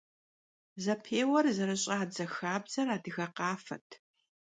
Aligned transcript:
Zepêuer 0.83 1.45
zerış'adze 1.55 2.25
xabzer 2.35 2.87
adıge 2.95 3.27
khafet. 3.37 3.87